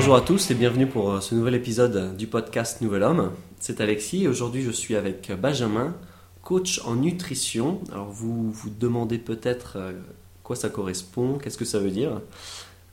[0.00, 3.32] Bonjour à tous et bienvenue pour euh, ce nouvel épisode du podcast Nouvel Homme.
[3.58, 5.94] C'est Alexis et aujourd'hui je suis avec Benjamin,
[6.40, 7.82] coach en nutrition.
[7.92, 9.92] Alors vous vous demandez peut-être euh,
[10.42, 12.22] quoi ça correspond, qu'est-ce que ça veut dire?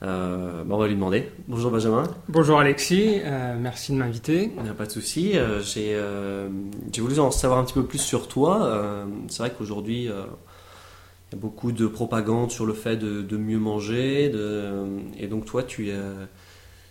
[0.02, 1.30] Euh, bah, on va lui demander.
[1.48, 2.02] Bonjour Benjamin.
[2.28, 4.52] Bonjour Alexis, euh, merci de m'inviter.
[4.76, 5.32] Pas de souci.
[5.38, 9.06] Euh, j'ai, voulu en savoir un petit peu plus sur toi.
[9.28, 13.58] C'est vrai qu'aujourd'hui, il y a beaucoup de propagande sur le fait de, de mieux
[13.58, 14.28] manger.
[14.28, 14.84] De,
[15.18, 15.96] et donc toi, tu es,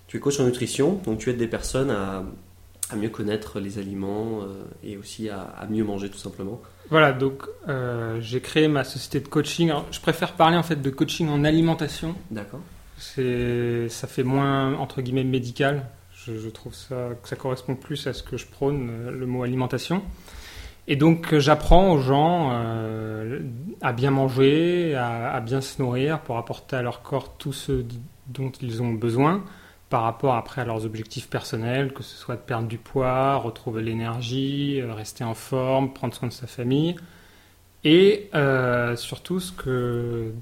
[0.07, 0.99] tu es coach en nutrition.
[1.05, 2.23] Donc tu aides des personnes à,
[2.89, 6.61] à mieux connaître les aliments euh, et aussi à, à mieux manger tout simplement.
[6.89, 9.70] Voilà, donc euh, j'ai créé ma société de coaching.
[9.70, 12.16] Alors, je préfère parler en fait de coaching en alimentation.
[12.31, 12.61] D'accord.
[12.97, 15.85] C'est, ça fait moins entre guillemets médical.
[16.13, 19.25] Je, je trouve ça que ça correspond plus à ce que je prône, euh, le
[19.25, 20.02] mot alimentation.
[20.89, 23.41] Et donc j'apprends aux gens euh,
[23.81, 27.83] à bien manger, à, à bien se nourrir pour apporter à leur corps tout ce
[28.28, 29.44] dont ils ont besoin
[29.89, 33.81] par rapport après à leurs objectifs personnels, que ce soit de perdre du poids, retrouver
[33.81, 36.95] l'énergie, euh, rester en forme, prendre soin de sa famille.
[37.83, 40.33] Et euh, surtout, ce que,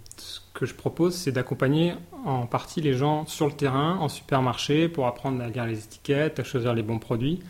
[0.54, 1.94] que je propose, c'est d'accompagner
[2.26, 6.40] en partie les gens sur le terrain, en supermarché, pour apprendre à lire les étiquettes,
[6.40, 7.42] à choisir les bons produits.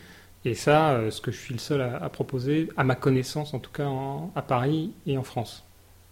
[0.44, 3.58] Et ça, euh, ce que je suis le seul à, proposer, à ma connaissance en
[3.58, 3.88] tout cas,
[4.34, 5.64] à Paris et en France.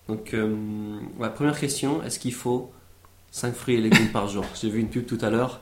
[0.09, 0.57] Donc, euh,
[1.35, 2.73] première question, est-ce qu'il faut
[3.31, 4.45] 5 fruits et légumes par jour?
[4.61, 5.61] J'ai vu une pub tout à l'heure,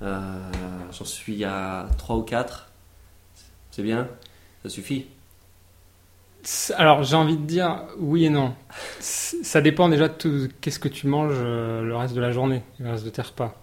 [0.00, 2.68] j'en suis à 3 ou 4.
[3.70, 4.08] C'est bien?
[4.62, 5.06] Ça suffit?
[6.76, 8.54] Alors j'ai envie de dire oui et non.
[9.00, 12.62] Ça dépend déjà de tout, qu'est-ce que tu manges euh, le reste de la journée,
[12.78, 13.54] le reste de tes repas.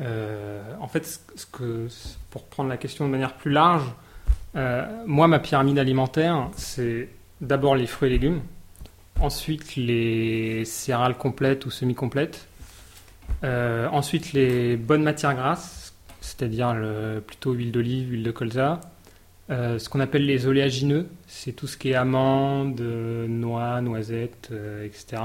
[0.00, 1.20] Euh, en fait,
[2.30, 3.84] pour prendre la question de manière plus large,
[4.56, 7.08] euh, moi ma pyramide alimentaire, c'est
[7.40, 8.40] d'abord les fruits et légumes,
[9.20, 12.46] ensuite les céréales complètes ou semi-complètes,
[13.44, 16.76] euh, ensuite les bonnes matières grasses, c'est-à-dire
[17.26, 18.80] plutôt huile d'olive, huile de colza,
[19.50, 24.86] euh, ce qu'on appelle les oléagineux, c'est tout ce qui est amandes, noix, noisettes, euh,
[24.86, 25.20] etc.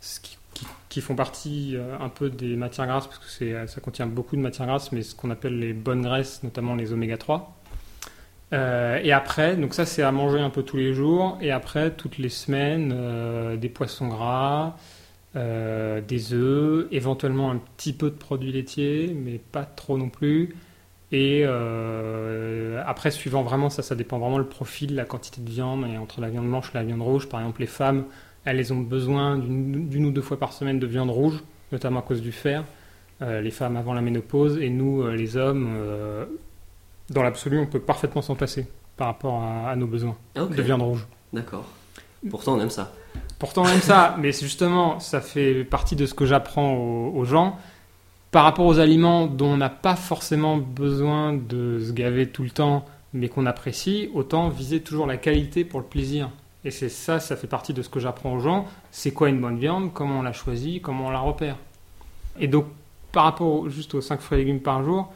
[0.00, 0.38] Ce qui,
[0.88, 4.66] qui- font partie un peu des matières grasses, parce que ça contient beaucoup de matières
[4.66, 7.54] grasses, mais ce qu'on appelle les bonnes graisses, notamment les oméga 3.
[8.54, 11.90] Euh, et après, donc ça c'est à manger un peu tous les jours, et après
[11.90, 12.96] toutes les semaines,
[13.58, 14.74] des poissons gras,
[15.36, 20.54] euh, des œufs, éventuellement un petit peu de produits laitiers, mais pas trop non plus.
[21.12, 25.84] Et euh, après, suivant vraiment, ça, ça dépend vraiment le profil, la quantité de viande,
[25.92, 27.28] et entre la viande blanche et la viande rouge.
[27.28, 28.04] Par exemple, les femmes,
[28.44, 31.42] elles ont besoin d'une ou deux fois par semaine de viande rouge,
[31.72, 32.64] notamment à cause du fer.
[33.22, 35.68] Euh, les femmes avant la ménopause, et nous, les hommes,
[37.10, 38.66] dans l'absolu, on peut parfaitement s'en passer
[38.96, 41.06] par rapport à, à nos besoins Ah, de viande rouge.
[41.32, 41.66] d'accord.
[42.30, 42.92] Pourtant, on aime ça.
[43.38, 47.24] Pourtant, même ça, mais c'est justement, ça fait partie de ce que j'apprends aux, aux
[47.24, 47.56] gens.
[48.30, 52.50] Par rapport aux aliments dont on n'a pas forcément besoin de se gaver tout le
[52.50, 56.28] temps, mais qu'on apprécie, autant viser toujours la qualité pour le plaisir.
[56.64, 58.66] Et c'est ça, ça fait partie de ce que j'apprends aux gens.
[58.90, 61.56] C'est quoi une bonne viande Comment on la choisit Comment on la repère
[62.40, 62.66] Et donc,
[63.12, 65.10] par rapport au- juste aux 5 fruits et légumes par jour,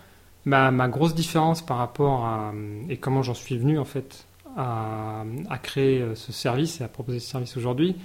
[0.46, 2.52] ma, ma grosse différence par rapport à.
[2.88, 4.24] Et comment j'en suis venu, en fait,
[4.56, 5.24] à,
[5.62, 7.96] créer euh, ce service et à proposer ce service aujourd'hui,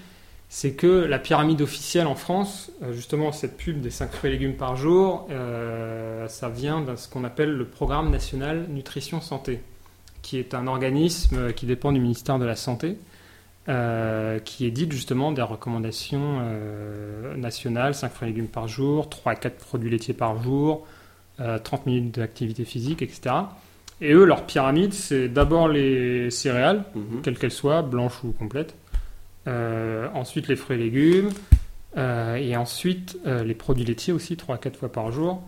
[0.50, 4.34] c'est que la pyramide officielle en France, euh, justement cette pub des 5 fruits et
[4.34, 9.62] légumes par jour, euh, ça vient de ce qu'on appelle le Programme national nutrition santé,
[10.22, 12.98] qui est un organisme qui dépend du ministère de la Santé,
[14.46, 16.40] qui édite justement des recommandations
[17.36, 20.86] nationales, 5 fruits et légumes par jour, 3 à 4 produits laitiers par jour,
[21.42, 23.36] euh, 30 minutes d'activité physique, etc.
[24.02, 27.22] Et eux, leur pyramide, c'est d'abord les céréales, Mhm.
[27.24, 28.76] quelles qu'elles soient, blanches ou complètes.
[29.48, 31.30] Euh, ensuite les fruits et légumes.
[31.98, 35.42] Euh, et ensuite euh, les produits laitiers aussi, 3 à 4 fois par jour.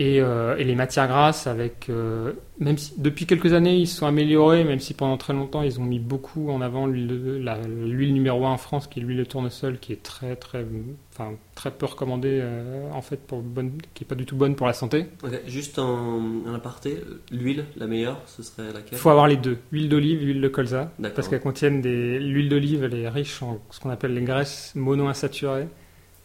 [0.00, 1.88] Et, euh, et les matières grasses avec...
[1.88, 5.62] euh, même si depuis quelques années ils se sont améliorés, même si pendant très longtemps
[5.62, 9.24] ils ont mis beaucoup en avant l'huile numéro 1 en France, qui est l'huile de
[9.24, 10.64] tournesol, qui est très très,
[11.12, 14.54] enfin, très peu recommandée euh, en fait, pour bonne, qui est pas du tout bonne
[14.54, 15.06] pour la santé.
[15.48, 16.98] Juste en, en aparté,
[17.32, 18.98] l'huile, la meilleure, ce serait Il laquelle?
[18.98, 20.92] Faut avoir les deux, huile d'olive, huile de colza.
[21.16, 22.20] Parce qu'elles contiennent des.
[22.20, 25.66] L'huile d'olive, elle est riche en ce qu'on appelle les graisses monoinsaturées.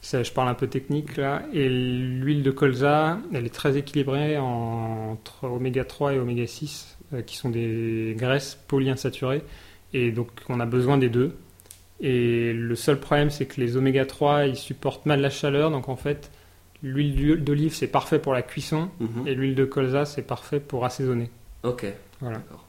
[0.04, 1.44] Ça, je parle un peu technique là.
[1.54, 6.98] Et l'huile de colza, elle est très équilibrée en- entre oméga 3 et oméga 6,
[7.14, 9.44] euh, qui sont des graisses polyinsaturées.
[9.94, 11.36] Et donc, on a besoin des deux.
[12.02, 15.72] Et le seul problème, c'est que les oméga 3, ils supportent mal la chaleur.
[15.72, 16.32] Donc, en fait,
[16.82, 18.90] l'huile d'olive, c'est parfait pour la cuisson.
[19.00, 19.26] Mhm.
[19.28, 21.30] Et l'huile de colza, c'est parfait pour assaisonner.
[21.64, 21.86] Ok,
[22.20, 22.40] Voilà.
[22.40, 22.66] d'accord.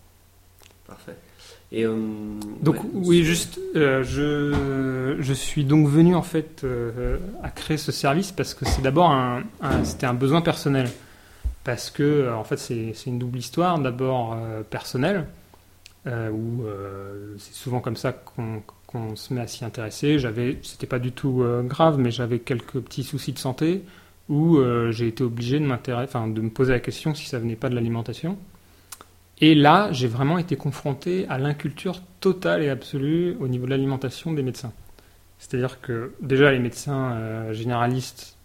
[0.87, 1.17] Parfait.
[1.77, 1.97] Et, euh,
[2.63, 7.79] Donc ouais, oui, juste, euh, je, je suis donc venu en fait euh, à créer
[7.79, 10.89] ce service parce que c'est d'abord un, un- c'était un besoin personnel.
[11.65, 13.79] parce que en fait c'est une double histoire.
[13.79, 14.37] D'abord
[14.71, 15.27] personnelle,
[16.07, 16.63] où
[17.39, 20.19] c'est souvent comme ça qu'on se met à s'y intéresser.
[20.19, 23.83] J'avais, c'était pas du tout grave, mais j'avais quelques petits soucis de santé
[24.29, 24.59] où
[24.91, 27.71] j'ai été obligé de m'intéresser, enfin de me poser la question si ça venait pas
[27.71, 28.37] de l'alimentation.
[29.41, 34.33] Et là, j'ai vraiment été confronté à l'inculture totale et absolue au niveau de l'alimentation
[34.33, 34.73] des médecins.
[35.39, 38.37] C'est-à-dire que déjà les médecins euh, généralistes,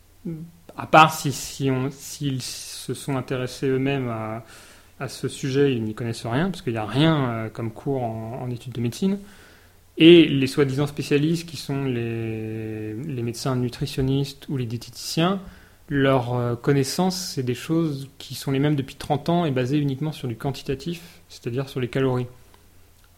[0.76, 6.50] à part s'ils si, se sont intéressés eux-mêmes à, ce sujet, ils n'y connaissent rien,
[6.50, 9.18] parce qu'il n'y a rien euh, comme cours en, en, études de médecine.
[9.98, 15.40] Et les soi-disant spécialistes, qui sont les, les médecins nutritionnistes ou les diététiciens,
[15.90, 19.80] leur euh, connaissance, c'est des choses qui sont les mêmes depuis 30 ans et basées
[19.80, 22.28] uniquement sur du quantitatif, c'est-à-dire sur les calories.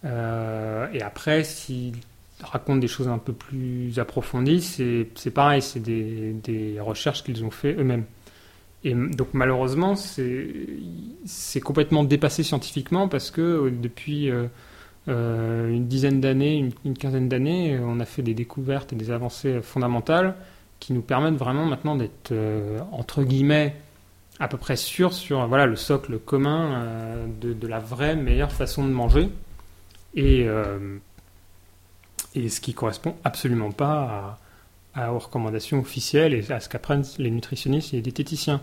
[0.05, 1.95] Euh, et après, s'ils
[2.41, 7.51] racontent des choses un peu plus approfondies, c'est pareil, c'est des, des, recherches qu'ils ont
[7.51, 8.05] fait eux-mêmes.
[8.83, 14.31] Et donc malheureusement, c'est complètement dépassé scientifiquement parce que euh, depuis
[15.07, 19.61] une dizaine d'années, une, une, quinzaine d'années, on a fait des découvertes et des avancées
[19.61, 20.35] fondamentales
[20.81, 23.75] qui nous permettent vraiment maintenant d'être, euh, entre guillemets,
[24.39, 28.85] à peu près sûrs sur voilà, le socle commun euh, de, la vraie meilleure façon
[28.85, 29.29] de manger.
[30.15, 30.97] Et, euh,
[32.33, 34.39] et ce qui correspond absolument pas
[34.97, 38.59] aux recommandations officielles et à ce qu'apprennent les nutritionnistes et les diététiciens.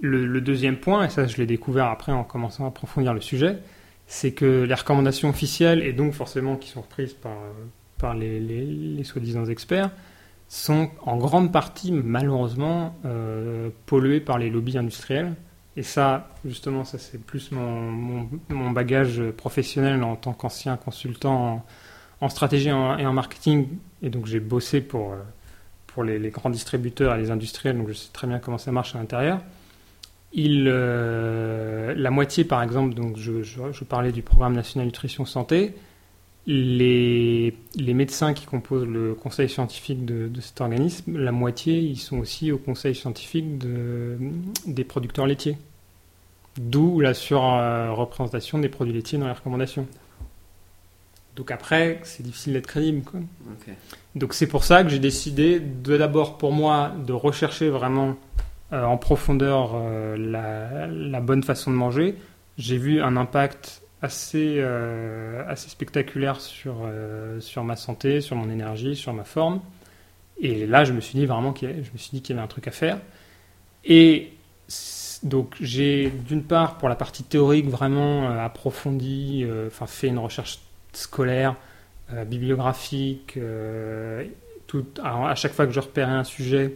[0.00, 3.58] Le, deuxième point, et ça je l'ai découvert après en commençant à approfondir le sujet,
[4.06, 7.36] c'est que les recommandations officielles, et donc forcément qui sont reprises par,
[7.98, 9.90] par les, les, les soi-disant experts,
[10.50, 15.34] sont en grande partie malheureusement euh, pollués par les lobbies industriels.
[15.76, 21.64] Et ça, justement, ça c'est plus mon, mon, bagage professionnel en tant qu'ancien consultant
[22.20, 23.68] en, stratégie et en, marketing.
[24.02, 25.18] Et donc j'ai bossé pour, euh,
[25.86, 28.96] pour les, grands distributeurs et les industriels, donc je sais très bien comment ça marche
[28.96, 29.40] à l'intérieur.
[30.32, 35.76] Il, euh, la moitié, par exemple, donc je, je, parlais du programme national nutrition santé,
[36.46, 42.18] les, les, médecins qui composent le conseil scientifique de, cet organisme, la moitié, ils sont
[42.18, 44.16] aussi au conseil scientifique de,
[44.66, 45.58] des producteurs laitiers.
[46.58, 49.86] D'où la surreprésentation des produits laitiers dans les recommandations.
[51.36, 53.02] Donc après, c'est difficile d'être crédible.
[53.02, 53.20] Quoi.
[54.14, 58.16] Donc c'est pour ça que j'ai décidé de d'abord pour moi de rechercher vraiment
[58.72, 62.16] euh, en profondeur euh, la, la, bonne façon de manger.
[62.58, 68.50] J'ai vu un impact assez, euh, assez spectaculaire sur, euh, sur ma santé, sur mon
[68.50, 69.60] énergie, sur ma forme.
[70.40, 72.98] Et là, je me suis dit vraiment qu'il y, avait un truc à faire.
[73.84, 74.32] Et
[75.22, 80.60] donc, j'ai d'une part, pour la partie théorique, vraiment euh, approfondie, enfin, fait une recherche
[80.92, 81.56] scolaire,
[82.26, 83.38] bibliographique.
[84.66, 86.74] tout, à chaque fois que je repérais un sujet,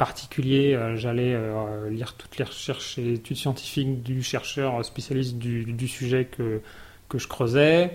[0.00, 5.88] particulier, euh, j'allais euh, lire toutes les recherches et études scientifiques du chercheur spécialiste du,
[5.88, 6.62] sujet que,
[7.10, 7.90] que je creusais.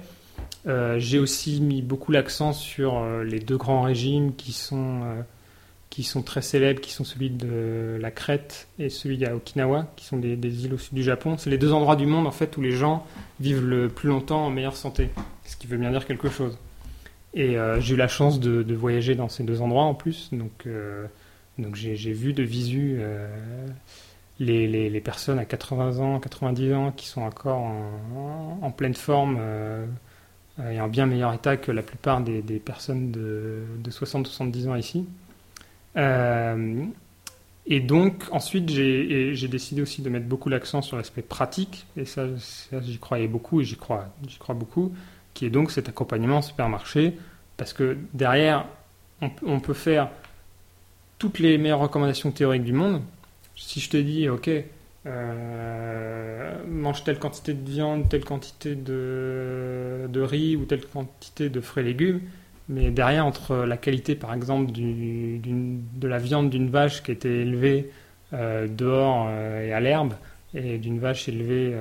[0.67, 5.01] Euh, j'ai aussi mis beaucoup l'accent sur les deux grands régimes qui sont,
[5.89, 10.05] qui sont très célèbres, qui sont celui de la Crète et celui à Okinawa, qui
[10.05, 11.39] sont des, îles au sud du Japon.
[11.39, 13.03] C'est les deux endroits du monde en fait où les gens
[13.39, 15.09] vivent le plus longtemps en meilleure santé,
[15.43, 16.59] ce qui veut bien dire quelque chose.
[17.33, 20.67] Et j'ai eu la chance de, de, voyager dans ces deux endroits en plus, donc
[21.57, 23.27] donc j'ai vu de visu euh,
[24.39, 27.62] les, personnes à 80 ans, 90 ans qui sont encore
[28.62, 29.85] en, pleine forme euh,
[30.69, 35.07] et en bien meilleur état que la plupart des, personnes de, de 60-70 ans ici.
[35.95, 36.83] Euh,
[37.67, 42.25] et donc ensuite j'ai décidé aussi de mettre beaucoup l'accent sur l'aspect pratique, et ça,
[42.81, 44.09] j'y croyais beaucoup et j'y crois,
[44.39, 44.93] crois beaucoup,
[45.33, 47.17] qui est donc cet accompagnement en supermarché,
[47.55, 48.65] parce que derrière
[49.21, 50.09] on peut faire
[51.17, 53.01] toutes les meilleures recommandations théoriques du monde,
[53.55, 54.50] si je te dis, ok,
[55.05, 61.84] euh, mange telle quantité de viande, telle quantité de, riz ou telle quantité de fruits
[61.84, 62.22] et légumes,
[62.67, 67.91] mais derrière, entre la qualité, par exemple, de la viande d'une vache qui était élevée
[68.34, 70.13] euh, dehors euh, et à l'herbe,
[70.55, 71.75] et d'une vache élevée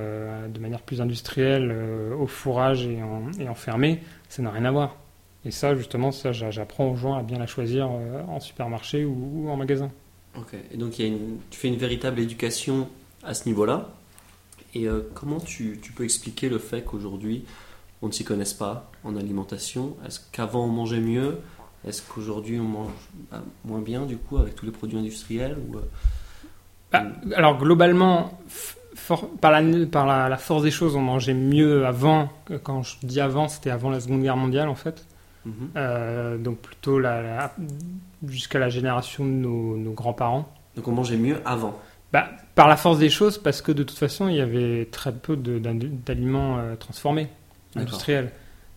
[0.53, 1.73] de manière plus industrielle
[2.19, 4.97] au fourrage et, en, et enfermée, ça n'a rien à voir.
[5.45, 9.47] Et ça, justement, ça, j'apprends aux gens à bien la choisir euh, en supermarché ou,
[9.47, 9.91] en magasin.
[10.35, 10.55] Ok.
[10.71, 12.89] Et donc, il y a une, tu fais une véritable éducation
[13.23, 13.89] à ce niveau-là.
[14.73, 17.45] Et euh, comment tu, tu, peux expliquer le fait qu'aujourd'hui,
[18.01, 19.95] on ne s'y connaisse pas en alimentation?
[20.05, 21.37] Est-ce qu'avant, on mangeait mieux?
[21.87, 22.91] Est-ce qu'aujourd'hui, on mange
[23.31, 25.81] bah, moins bien, du coup, avec tous les produits industriels ou, euh,
[26.91, 27.03] bah,
[27.35, 28.39] Alors, globalement,
[29.39, 32.29] par, la, par la, la, force des choses, on mangeait mieux avant.
[32.63, 35.05] Quand je dis avant, c'était avant la Seconde Guerre mondiale, en fait.
[35.45, 35.69] Mhm.
[35.75, 37.53] Euh, donc plutôt la,
[38.27, 40.51] jusqu'à la génération de nos, grands-parents.
[40.75, 41.79] Donc on mangeait mieux avant
[42.11, 45.11] bah, Par la force des choses, parce que de toute façon, il y avait très
[45.11, 47.27] peu de- d'aliments euh, transformés,
[47.73, 47.81] D'accord.
[47.89, 48.31] industriels.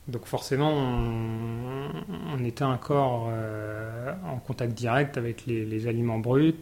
[0.09, 1.89] Donc forcément, on,
[2.35, 6.55] on était encore euh, en contact direct avec les, les aliments bruts.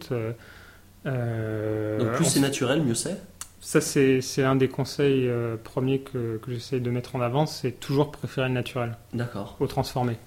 [1.05, 3.17] Donc plus on c'est naturel, mieux c'est?
[3.59, 7.71] Ça, c'est un des conseils euh, premiers que, que j'essaye de mettre en avant, c'est
[7.79, 9.55] toujours préférer le naturel D'accord.
[9.59, 10.17] au transformé.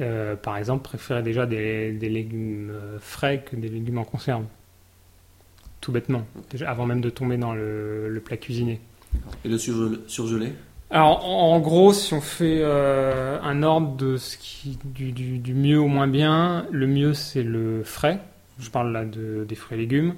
[0.00, 4.44] Euh, par exemple, préférer déjà des, des légumes euh, frais que des légumes en conserve.
[5.80, 8.80] Tout bêtement, déjà, avant même de tomber dans le, le plat cuisiné.
[9.44, 10.52] Et le surgelé, surgelé?
[10.90, 15.38] Alors, en, en gros, si on fait euh, un ordre de ce qui, du, du-
[15.38, 18.18] du mieux au moins bien, le mieux c'est le frais.
[18.58, 20.14] Je parle là de, des fruits et légumes.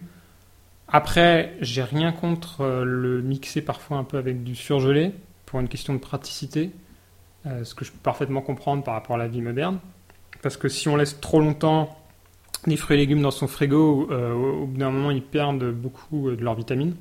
[0.88, 5.12] Après, j'ai rien contre euh, le mixer parfois un peu avec du surgelé
[5.44, 6.70] pour une question de praticité,
[7.46, 9.78] euh, ce que je peux parfaitement comprendre par rapport à la vie moderne.
[10.42, 11.96] Parce que si on laisse trop longtemps
[12.66, 16.30] les fruits et légumes dans son frigo, euh, au bout d'un moment, ils perdent beaucoup
[16.30, 16.96] de leurs vitamines.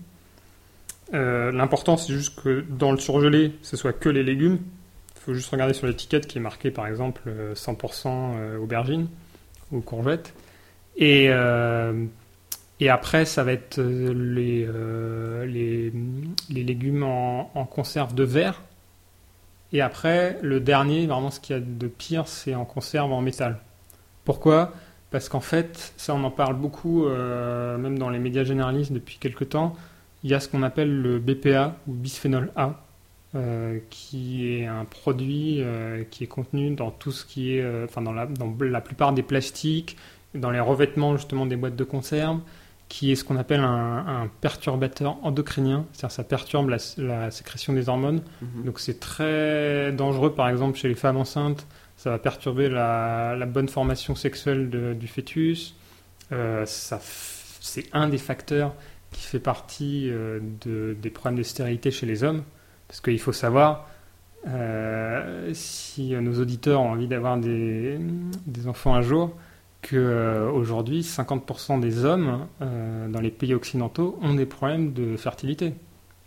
[1.14, 4.60] L'important, c'est juste que dans le surgelé, ce soit que les légumes.
[5.16, 9.08] Il faut juste regarder sur l'étiquette qui est marqué, par exemple, euh, 100% euh, aubergine
[9.72, 10.34] ou courgette.
[10.98, 11.30] Et,
[12.80, 15.94] et après, ça va être euh, les, euh, les,
[16.50, 18.62] les légumes en, conserve de verre.
[19.72, 23.22] Et après, le dernier, vraiment ce qu'il y a de pire, c'est en conserve en
[23.22, 23.60] métal.
[24.26, 24.74] Pourquoi?
[25.12, 29.18] Parce qu'en fait, ça on en parle beaucoup, euh, même dans les médias généralistes depuis
[29.20, 29.76] quelques temps,
[30.24, 32.82] il y a ce qu'on appelle le BPA ou bisphénol A,
[33.90, 35.62] qui est un produit
[36.10, 39.24] qui est contenu dans tout ce qui est, enfin dans la, dans la plupart des
[39.24, 39.98] plastiques,
[40.34, 42.40] dans les revêtements justement des boîtes de conserve,
[42.88, 47.74] qui est ce qu'on appelle un, un perturbateur endocrinien, c'est-à-dire ça perturbe la, la sécrétion
[47.74, 48.22] des hormones.
[48.42, 48.64] Mhm.
[48.66, 51.66] Donc c'est très dangereux, par exemple, chez les femmes enceintes.
[51.98, 55.76] Ça va perturber la, la bonne formation sexuelle de- du fœtus.
[56.32, 58.74] Euh, c'est un des facteurs
[59.12, 62.44] qui fait partie euh, de- des problèmes de stérilité chez les hommes.
[62.88, 63.88] Parce qu'il faut savoir,
[64.48, 67.98] euh, si nos auditeurs ont envie d'avoir des,
[68.46, 69.36] des enfants un jour,
[69.88, 75.74] qu'aujourd'hui, 50% des hommes euh, dans les pays occidentaux ont des problèmes de fertilité.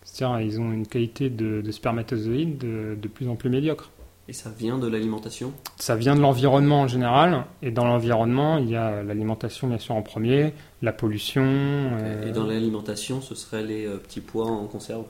[0.04, 3.90] C'est-à-dire ils ont une qualité de, de spermatozoïdes de, de plus en plus médiocre.
[4.30, 5.52] Et ça vient de l'alimentation?
[5.76, 9.94] Ça vient de l'environnement en général, et dans l'environnement, il y a l'alimentation bien sûr
[9.94, 11.44] en premier, la pollution.
[11.46, 15.04] euh, Et dans l'alimentation, ce seraient les euh, petits pois en conserve?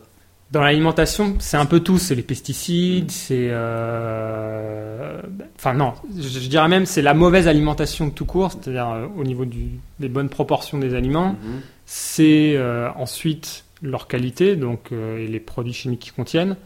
[0.50, 1.98] Dans l'alimentation, c'est un peu tout.
[1.98, 3.48] C'est les pesticides, c'est.
[3.50, 5.20] euh,
[5.56, 9.24] Enfin, non, je, je dirais même c'est la mauvaise alimentation tout court, c'est-à-dire euh, au
[9.24, 11.32] niveau du- des bonnes proportions des aliments.
[11.32, 11.60] Mhm.
[11.84, 16.56] C'est euh, ensuite leur qualité, donc et les produits chimiques qu'ils contiennent,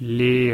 [0.00, 0.52] les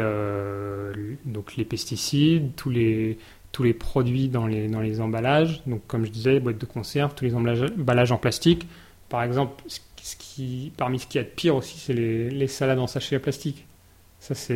[1.25, 3.17] donc les pesticides, tous les
[3.51, 5.61] tous les produits dans les dans les emballages.
[5.67, 8.67] Donc comme je disais, les boîtes de conserve, tous les emballages, emballages en plastique.
[9.09, 9.63] Par exemple,
[10.03, 12.87] ce qui- parmi ce qu'il y a de pire aussi, c'est les, les salades en
[12.87, 13.65] sachet à plastique.
[14.19, 14.55] Ça c'est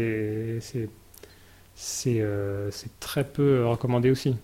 [2.07, 4.35] euh, très peu recommandé aussi.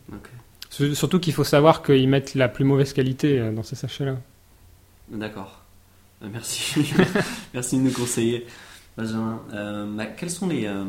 [0.69, 4.17] Surtout qu'il faut savoir qu'ils mettent la plus mauvaise qualité euh, dans ces sachets-là.
[5.09, 5.61] D'accord.
[6.23, 6.93] Euh, Merci.
[7.53, 8.47] Merci de nous conseiller.
[8.97, 10.83] Benjamin, euh, bah, quels sont les, euh,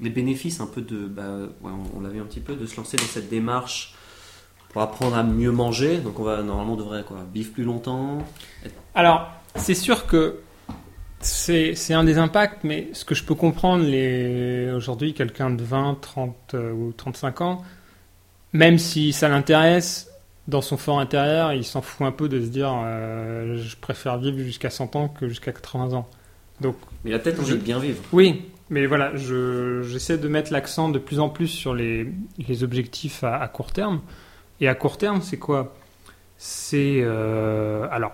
[0.00, 2.66] les bénéfices un peu de, bah, ouais, on, on l'a vu un petit peu, de
[2.66, 3.94] se lancer dans cette démarche
[4.70, 5.98] pour apprendre à mieux manger?
[5.98, 8.18] Donc on va normalement on devrait quoi, vivre plus longtemps.
[8.94, 10.40] Alors, c'est sûr que
[11.20, 14.70] c'est c'est un des impacts, mais ce que je peux comprendre, les...
[14.72, 17.64] aujourd'hui, quelqu'un de 20, 30 euh, ou 35 ans,
[18.52, 20.08] même si ça l'intéresse,
[20.48, 24.18] dans son fort intérieur, il s'en fout un peu de se dire euh, je préfère
[24.18, 26.08] vivre jusqu'à 100 ans que jusqu'à 80 ans.
[26.60, 28.02] Donc, Mais il a peut-être envie Je- de bien vivre.
[28.12, 32.08] oui, mais voilà, je- j'essaie de mettre l'accent de plus en plus sur les,
[32.48, 34.00] les objectifs à, à court terme.
[34.60, 35.74] Et à court terme, c'est quoi?
[36.36, 37.00] C'est.
[37.02, 38.12] euh, alors,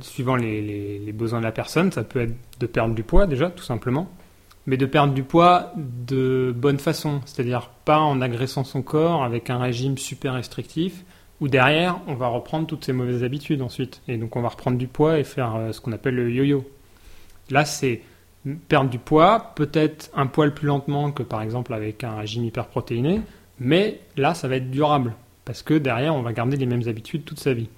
[0.00, 3.50] suivant les, les- besoins de la personne, ça peut être de perdre du poids déjà,
[3.50, 4.08] tout simplement.
[4.66, 9.50] Mais de perdre du poids de bonne façon, c'est-à-dire pas en agressant son corps avec
[9.50, 11.04] un régime super restrictif,
[11.40, 14.00] où derrière, on va reprendre toutes ces mauvaises habitudes ensuite.
[14.08, 16.64] Et donc, on va reprendre du poids et faire euh, ce qu'on appelle le yo-yo.
[17.50, 18.00] Là, c'est
[18.68, 23.20] perdre du poids, peut-être un poil plus lentement que par exemple avec un régime hyperprotéiné,
[23.58, 25.14] mais là, ça va être durable,
[25.44, 27.68] parce que derrière, on va garder les mêmes habitudes toute sa vie.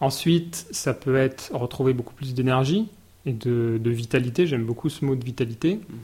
[0.00, 2.88] Ensuite, ça peut être retrouver beaucoup plus d'énergie
[3.24, 5.98] et de, de vitalité, j'aime beaucoup ce mot de vitalité, Mhm.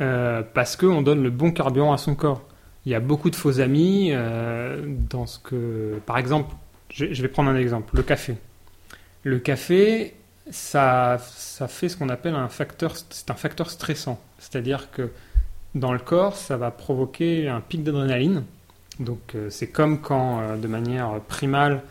[0.00, 2.42] euh, parce qu'on donne le bon carburant à son corps.
[2.86, 5.98] Il y a beaucoup de faux amis euh, dans ce que...
[6.06, 6.54] Par exemple,
[6.90, 8.36] je, je vais prendre un exemple, le café.
[9.24, 10.14] Le café,
[10.50, 14.20] ça, ça fait ce qu'on appelle un facteur, c'est un facteur stressant.
[14.38, 15.10] C'est-à-dire que
[15.74, 18.44] dans le corps, ça va provoquer un pic d'adrénaline.
[19.00, 21.82] Donc euh, c'est comme quand, euh, de manière primale,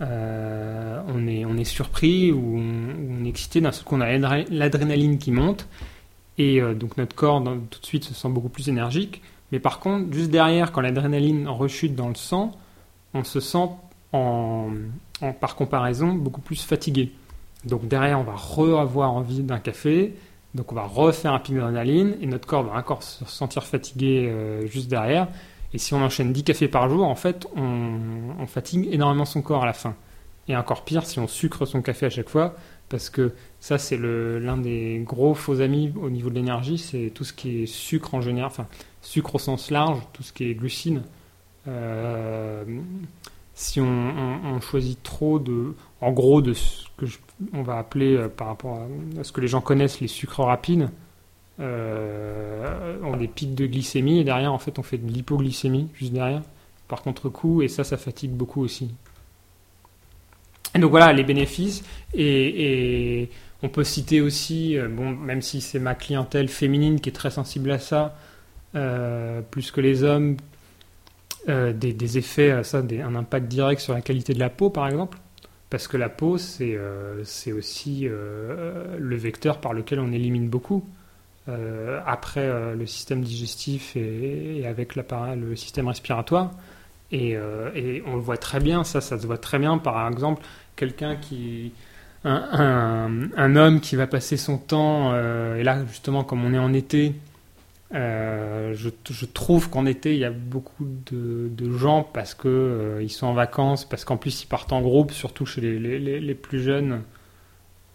[0.00, 4.16] on, est, on est surpris ou on, est excité, d'un seul coup on a
[4.50, 5.66] l'adrénaline qui monte,
[6.38, 9.22] et donc notre corps tout de suite se sent beaucoup plus énergique.
[9.52, 12.52] Mais par contre, juste derrière, quand l'adrénaline rechute dans le sang,
[13.14, 13.68] on se sent
[14.12, 14.70] en,
[15.40, 17.12] par comparaison beaucoup plus fatigué.
[17.64, 20.14] Donc derrière, on va re-avoir envie d'un café,
[20.54, 24.28] donc on va refaire un pic d'adrénaline, et notre corps va encore se sentir fatigué
[24.28, 25.28] euh, juste derrière.
[25.76, 29.62] Et si on enchaîne 10 cafés par jour, en fait, on, fatigue énormément son corps
[29.64, 29.94] à la fin.
[30.48, 32.54] Et encore pire si on sucre son café à chaque fois,
[32.88, 37.24] parce que ça, c'est l'un des gros faux amis au niveau de l'énergie, c'est tout
[37.24, 38.66] ce qui est sucre en général, enfin,
[39.02, 41.02] sucre au sens large, tout ce qui est glucine.
[41.68, 42.64] Euh,
[43.52, 47.04] si on, choisit trop de, en gros, de ce que
[47.52, 48.78] on va appeler euh, par rapport
[49.18, 50.88] à, ce que les gens connaissent les sucres rapides,
[51.60, 56.12] euh, on des pics de glycémie et derrière en fait on fait de l'hypoglycémie juste
[56.12, 56.42] derrière
[56.88, 58.90] par contre-coup et ça ça fatigue beaucoup aussi.
[60.74, 61.82] Et donc voilà les bénéfices
[62.14, 63.28] et,
[63.62, 67.70] on peut citer aussi, euh, même si c'est ma clientèle féminine qui est très sensible
[67.70, 68.14] à ça,
[69.50, 70.36] plus que les hommes,
[71.48, 75.18] euh, des, effets, ça, un impact direct sur la qualité de la peau, par exemple.
[75.70, 77.22] Parce que la peau, c'est euh,
[77.56, 80.84] aussi euh, le vecteur par lequel on élimine beaucoup.
[82.06, 86.50] Après le système digestif et, avec le système respiratoire.
[87.12, 87.30] Et,
[87.74, 89.78] et, on le voit très bien, ça, ça se voit très bien.
[89.78, 90.42] Par exemple,
[90.74, 91.72] quelqu'un qui.
[92.24, 96.72] Un, un, homme qui va passer son temps, et là, justement, comme on est en
[96.72, 97.14] été,
[97.94, 103.26] euh, je, trouve qu'en été, il y a beaucoup de, gens parce euh, ils sont
[103.26, 107.02] en vacances, parce qu'en plus ils partent en groupe, surtout chez les, les, plus jeunes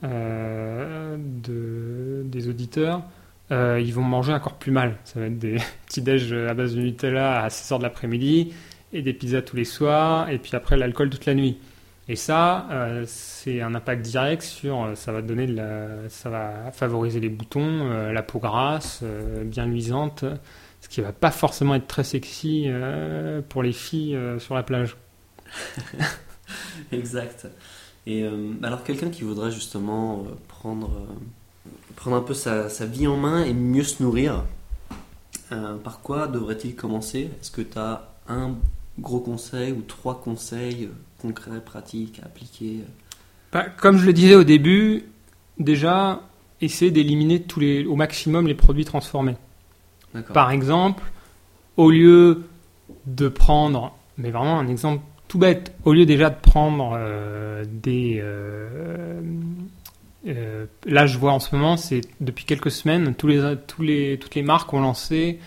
[0.03, 3.03] euh, de, des auditeurs.
[3.51, 4.97] Euh, ils vont manger encore plus mal.
[5.03, 8.53] Ça va être des petits déj à base de Nutella à 6 heures de l'après-midi
[8.93, 11.57] et des pizzas tous les soirs, et puis après l'alcool toute la nuit.
[12.07, 16.29] Et ça, euh, c'est un impact direct sur, euh, ça va donner de la, ça
[16.29, 19.03] va favoriser les boutons, la peau grasse,
[19.45, 20.25] bien luisante,
[20.81, 22.69] ce qui va pas forcément être très sexy
[23.49, 24.97] pour les filles sur la plage.
[26.91, 27.47] exact.
[28.07, 28.25] Et
[28.63, 31.07] alors quelqu'un qui voudrait justement prendre,
[31.95, 34.43] prendre un peu sa, sa, vie en main et mieux se nourrir,
[35.83, 37.29] par quoi devrait-il commencer?
[37.41, 38.55] Est-ce que tu as un
[38.99, 40.89] gros conseil ou trois conseils
[41.21, 42.79] concrets, pratiques à appliquer?
[43.51, 45.03] Bah, Comme je le disais au début,
[45.59, 46.21] déjà,
[46.61, 49.35] essayer d'éliminer tous les, au maximum les produits transformés.
[50.33, 51.03] Par exemple,
[51.77, 52.43] au lieu
[53.05, 58.19] de prendre, mais vraiment un exemple tout bête, au lieu déjà de prendre euh, des...
[58.21, 59.21] Euh,
[60.27, 63.29] euh, là, je vois en ce moment, c'est depuis quelques semaines, toutes
[64.35, 65.39] les marques ont lancé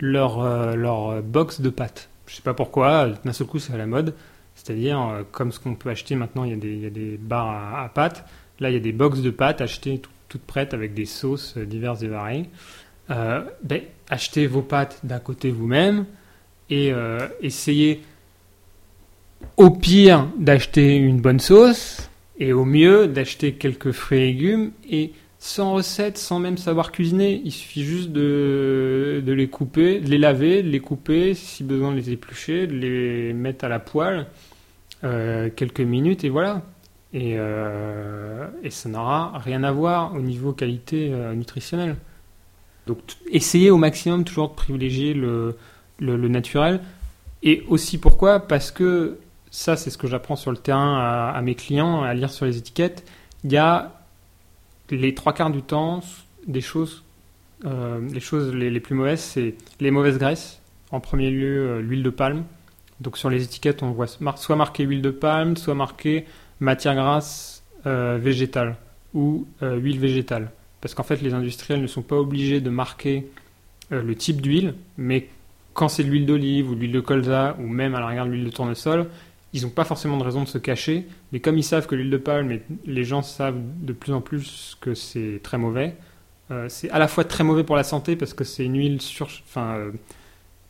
[0.00, 2.08] leur, leur box de pâtes.
[2.26, 4.14] Je sais pas pourquoi, d'un seul coup, c'est à la mode.
[4.54, 7.88] C'est-à-dire, euh, comme ce qu'on peut acheter maintenant, il y a des, il barres à,
[7.88, 8.24] pâtes.
[8.60, 11.66] Là, il y a des box de pâtes achetées toutes prêtes avec des sauces euh,
[11.66, 12.48] diverses et variées.
[13.10, 16.06] Euh, ben, achetez vos pâtes d'un côté vous-même
[16.70, 16.90] et
[17.42, 18.02] essayez
[19.58, 25.12] au pire d'acheter une bonne sauce et au mieux d'acheter quelques fruits et légumes et
[25.38, 27.42] sans recette, sans même savoir cuisiner.
[27.44, 31.90] Il suffit juste de, de, les couper, de les laver, de les couper, si besoin
[31.90, 34.26] de les éplucher, de les mettre à la poêle
[35.02, 36.62] euh, quelques minutes et voilà.
[37.12, 41.96] Et, euh, et ça n'aura rien à voir au niveau qualité euh, nutritionnelle.
[42.86, 42.98] Donc
[43.30, 45.56] essayez au maximum toujours de privilégier le,
[45.98, 46.80] le, naturel.
[47.42, 48.40] Et aussi pourquoi?
[48.40, 49.18] Parce que
[49.52, 50.98] ça, c'est ce que j'apprends sur le terrain
[51.32, 53.04] à, mes clients, à lire sur les étiquettes.
[53.44, 53.92] Il y a
[54.90, 56.00] les trois quarts du temps,
[56.46, 57.04] des choses,
[57.64, 60.60] les choses les, les plus mauvaises, c'est les mauvaises graisses.
[60.90, 62.44] En premier lieu, l'huile de palme.
[63.00, 66.26] Donc sur les étiquettes, on voit soit marqué huile de palme, soit marqué
[66.60, 68.76] matière grasse euh, végétale
[69.12, 70.50] ou euh, huile végétale.
[70.80, 73.26] Parce qu'en fait, les industriels ne sont pas obligés de marquer
[73.90, 75.28] euh, le type d'huile, mais
[75.74, 78.26] quand c'est de l'huile d'olive ou de l'huile de colza ou même à la rigueur
[78.26, 79.08] de l'huile de tournesol,
[79.52, 81.06] ils n'ont pas forcément de raison de se cacher.
[81.32, 84.76] Mais comme ils savent que l'huile de palme, les gens savent de plus en plus
[84.80, 85.96] que c'est très mauvais,
[86.68, 89.26] c'est à la fois très mauvais pour la santé parce que c'est une huile sur,
[89.26, 89.90] enfin,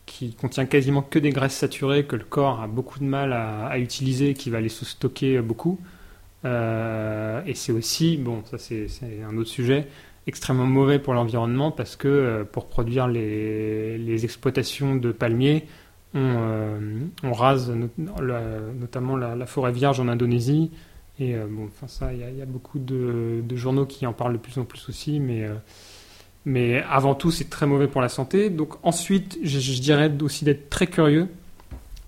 [0.06, 3.78] qui contient quasiment que des graisses saturées que le corps a beaucoup de mal à,
[3.78, 5.80] utiliser, qui va les stocker beaucoup.
[6.44, 8.88] Euh, et c'est aussi, bon, ça c'est
[9.26, 9.86] un autre sujet,
[10.26, 15.66] extrêmement mauvais pour l'environnement parce que euh, pour produire les, exploitations de palmiers,
[16.14, 20.70] on, euh, rase notamment la, forêt vierge en Indonésie.
[21.18, 24.58] Et bon, enfin ça, il y, a beaucoup de, journaux qui en parlent de plus
[24.58, 25.46] en plus aussi, mais
[26.44, 28.50] mais avant tout, c'est très mauvais pour la santé.
[28.50, 31.28] Donc ensuite, je, dirais aussi d'être très curieux.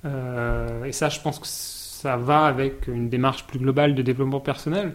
[0.04, 4.40] Euh, et ça, je pense que ça va avec une démarche plus globale de développement
[4.40, 4.94] personnel.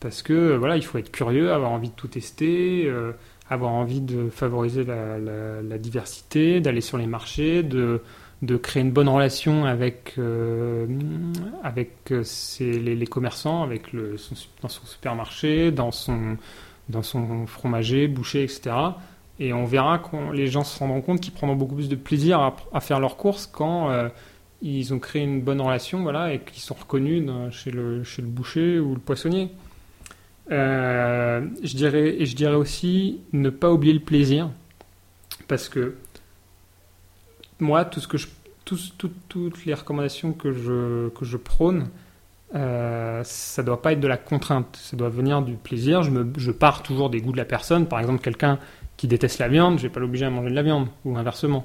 [0.00, 3.12] Parce que voilà, il faut être curieux, avoir envie de tout tester, euh,
[3.48, 8.00] avoir envie de favoriser la, la- la diversité, d'aller sur les marchés, de,
[8.42, 10.86] de créer une bonne relation avec, euh,
[11.62, 14.16] avec euh, ses- les, commerçants, avec le,
[14.62, 16.38] dans son supermarché, dans son,
[16.88, 18.70] dans son fromager, boucher, etc.
[19.38, 22.54] Et on verra quand les gens se rendront compte qu'ils prendront beaucoup plus de plaisir
[22.72, 24.08] à, faire leurs courses quand euh,
[24.62, 28.28] ils ont créé une bonne relation voilà, et qu'ils sont reconnus chez, le, chez le
[28.28, 29.50] boucher ou le poissonnier.
[30.50, 34.50] Je dirais, et je dirais aussi ne pas oublier le plaisir
[35.46, 35.94] parce que
[37.60, 38.26] moi, tout ce que je,
[38.64, 41.88] toutes les recommandations que je, que je prône,
[42.54, 46.02] euh, ça doit pas être de la contrainte, ça doit venir du plaisir.
[46.02, 47.86] Je, me, je pars toujours des goûts de la personne.
[47.86, 48.58] Par exemple, quelqu'un
[48.96, 51.64] qui déteste la viande, je vais pas l'obliger à manger de la viande, ou inversement.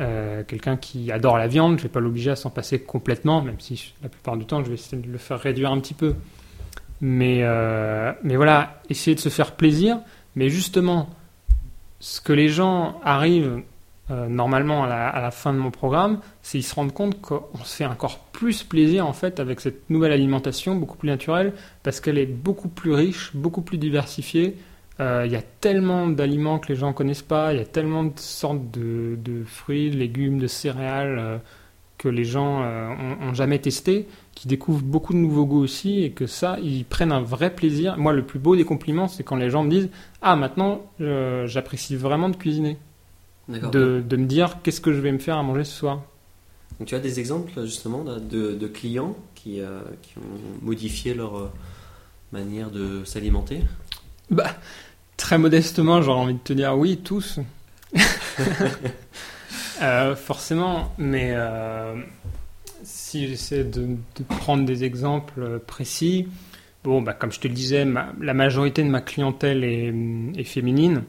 [0.00, 3.60] Euh, quelqu'un qui adore la viande, je vais pas l'obliger à s'en passer complètement, même
[3.60, 6.14] si la plupart du temps, je vais essayer de le faire réduire un petit peu.
[7.00, 9.98] Mais, euh, mais voilà, essayer de se faire plaisir.
[10.36, 11.08] Mais justement,
[12.00, 13.62] ce que les gens arrivent
[14.10, 17.76] euh, normalement à la, fin de mon programme, c'est ils se rendent compte qu'on se
[17.76, 22.18] fait encore plus plaisir en fait avec cette nouvelle alimentation beaucoup plus naturelle parce qu'elle
[22.18, 24.56] est beaucoup plus riche, beaucoup plus diversifiée.
[25.00, 28.04] Euh, Il y a tellement d'aliments que les gens connaissent pas, il y a tellement
[28.04, 31.38] de sortes de, fruits, de légumes, de céréales euh,
[31.98, 36.04] que les gens euh, ont, ont jamais testé, qui découvrent beaucoup de nouveaux goûts aussi
[36.04, 37.96] et que ça, ils prennent un vrai plaisir.
[37.96, 39.88] Moi, le plus beau des compliments, c'est quand les gens me disent
[40.22, 42.76] Ah, maintenant, j'apprécie vraiment de cuisiner.
[43.48, 46.02] De, de me dire qu'est-ce que je vais me faire à manger ce soir?
[46.78, 51.36] Donc, tu as des exemples justement de, de- clients qui, euh, qui ont modifié leur
[51.38, 51.52] euh,
[52.32, 53.60] manière de s'alimenter?
[54.30, 54.56] Bah,
[55.16, 57.38] très modestement, j'aurais envie de te dire oui, tous.
[59.82, 61.94] Euh, forcément, mais euh,
[62.84, 66.28] si j'essaie de, de prendre des exemples précis,
[66.84, 69.92] bon, bah, comme je te le disais, ma- la majorité de ma clientèle est,
[70.36, 71.02] est féminine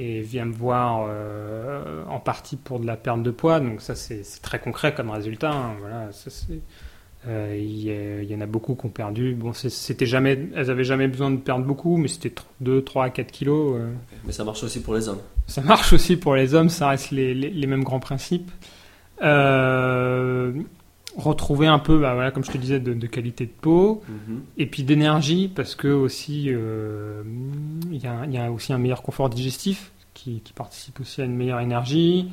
[0.00, 3.94] et vient me voir euh, en partie pour de la perte de poids, donc ça
[3.94, 5.50] c'est très concret comme résultat.
[5.50, 6.60] hein, voilà, ça c'est.
[7.26, 9.34] euh, Il y, en a beaucoup qui ont perdu.
[9.34, 13.30] Bon, c'était jamais, elles avaient jamais besoin de perdre beaucoup, mais c'était 2, 3, 4
[13.32, 13.76] kilos.
[13.80, 13.90] euh.
[14.24, 15.18] Mais ça marche aussi pour les hommes.
[15.46, 18.50] Ça marche aussi pour les hommes, ça reste les, les- les mêmes grands principes.
[19.22, 20.52] Euh,
[21.18, 24.40] retrouver un peu, bah, voilà, comme je te disais, de, de qualité de peau, Mhm.
[24.56, 27.22] et puis d'énergie, parce que aussi euh,
[27.90, 31.20] il y, a- il y a aussi un meilleur confort digestif qui, qui participe aussi
[31.20, 32.30] à une meilleure énergie.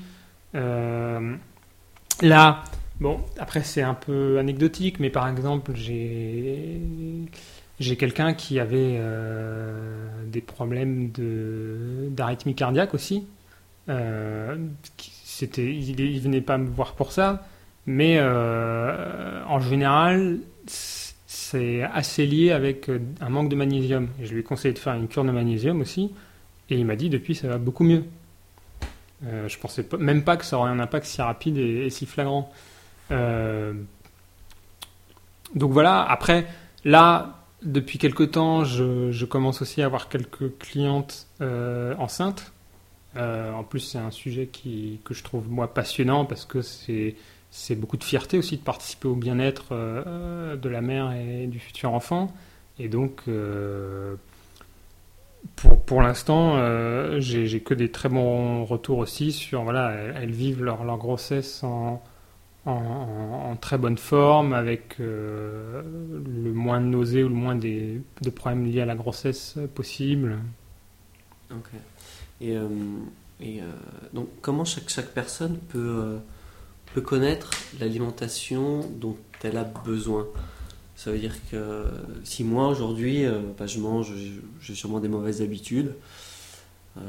[0.54, 1.36] Euh,
[2.21, 2.63] là,
[3.00, 6.80] bon, après c'est un peu anecdotique, mais par exemple, j'ai
[7.80, 13.26] j'ai quelqu'un qui avait euh, des problèmes de d'arythmie cardiaque aussi.
[15.24, 17.45] C'était, il, il venait pas me voir pour ça,
[17.86, 20.39] mais euh, en général,
[21.56, 24.10] c'est assez lié avec euh, un manque de magnésium.
[24.21, 26.12] Je lui ai conseillé de faire une cure de magnésium aussi,
[26.69, 28.04] et il m'a dit depuis ça va beaucoup mieux.
[29.26, 32.52] Euh, je pensais même pas que ça aurait un impact si rapide et, si flagrant.
[33.12, 33.74] Euh,
[35.54, 36.48] donc voilà, après,
[36.84, 42.52] là, depuis quelque temps, je, commence aussi à avoir quelques clientes enceintes.
[43.15, 47.15] En plus, c'est un sujet qui, que je trouve moi passionnant parce que c'est
[47.58, 51.58] c'est beaucoup de fierté aussi de participer au bien-être euh, de la mère et du
[51.58, 52.34] futur enfant.
[52.80, 54.15] Et donc, euh,
[55.56, 60.65] pour, pour l'instant, euh, j'ai que des très bons retours aussi sur, voilà, elles, vivent
[60.65, 62.04] leur, leur grossesse en,
[62.65, 65.82] en, en- très bonne forme, avec euh,
[66.44, 70.39] le moins de nausées ou le moins des, de problèmes liés à la grossesse possible.
[71.52, 71.70] Ok.
[72.41, 72.68] Et, euh,
[73.39, 73.72] et, euh,
[74.12, 76.18] donc, comment chaque, chaque personne peut, euh,
[76.93, 80.26] peut connaître l'alimentation dont elle a besoin
[80.95, 81.84] Ça veut dire que
[82.24, 84.13] si moi aujourd'hui, euh, bah, je mange,
[84.62, 85.93] j'ai- sûrement des mauvaises habitudes.
[86.98, 87.02] euh,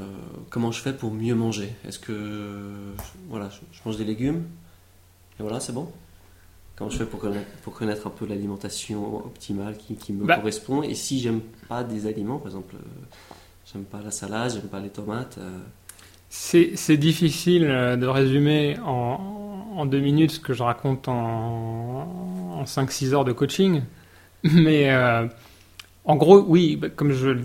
[0.51, 1.73] comment je fais pour mieux manger?
[1.87, 4.43] Est-ce que je- voilà, je, je mange des légumes
[5.39, 5.89] et voilà, c'est bon?
[6.75, 10.37] Comment je fais pour connaître, pour connaître un peu l'alimentation optimale qui, qui me Bah.
[10.37, 10.83] correspond?
[10.83, 13.35] Et si j'aime pas des aliments, par exemple, euh,
[13.73, 15.39] j'aime pas la salade, j'aime pas les tomates.
[15.39, 15.61] euh,
[16.29, 19.46] C'est difficile euh, de résumer en,
[19.77, 22.09] en deux minutes ce que je raconte en,
[22.61, 23.83] en 5-6 heures de coaching.
[24.45, 25.27] Mais euh,
[26.05, 27.43] en gros, oui, bah, comme je, le-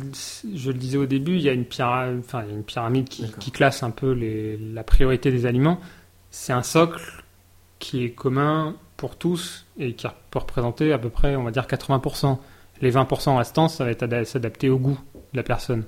[0.56, 2.63] je le disais au début, il y a une, pyra- enfin, il y a une
[2.63, 5.80] pyramide qui, classe un peu les- la priorité des aliments.
[6.30, 7.02] C'est un socle
[7.80, 11.65] qui est commun pour tous et qui peut représenter à peu près, on va dire,
[11.67, 12.38] 80%.
[12.82, 15.00] Les 20% restants, ça va être ada- s'adapter au goût
[15.34, 15.84] de la personne.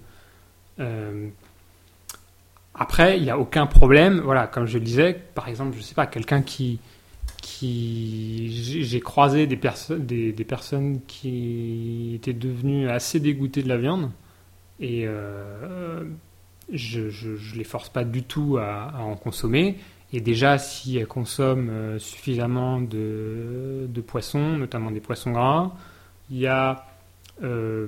[0.79, 1.29] Euh,
[2.75, 4.19] après, il n'y a aucun problème.
[4.19, 6.79] Voilà, comme je le disais, par exemple, je sais pas, quelqu'un qui,
[7.43, 14.09] qui j'ai croisé des, personnes des, personnes qui étaient devenues assez dégoûtées de la viande
[14.79, 16.03] et euh,
[16.71, 19.77] je, je, les force pas du tout à, en consommer
[20.13, 25.73] et déjà si elles consomment euh, suffisamment de, de poissons notamment des poissons gras
[26.31, 26.85] il y a
[27.43, 27.87] euh,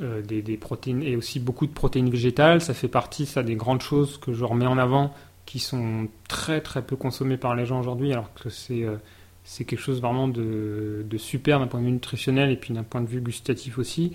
[0.00, 3.80] des, des, protéines et aussi beaucoup de protéines végétales ça fait partie ça des grandes
[3.80, 5.14] choses que je remets en avant
[5.46, 8.96] qui sont très très peu consommés par les gens aujourd'hui, alors que c'est euh,
[9.44, 13.00] quelque chose vraiment de, de super d'un point de vue nutritionnel et puis d'un point
[13.00, 14.12] de vue gustatif aussi.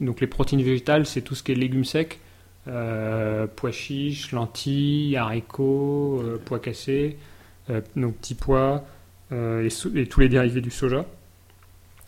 [0.00, 2.20] Donc les protéines végétales, c'est tout ce qui est légumes secs,
[2.68, 7.16] euh, pois chiches, lentilles, haricots, euh, pois cassés,
[7.94, 8.84] donc petits pois
[9.32, 9.68] et,
[10.08, 11.06] tous les dérivés du soja.